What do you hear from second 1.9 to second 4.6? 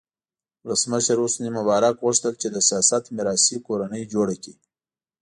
غوښتل چې د سیاست میراثي کورنۍ جوړه کړي.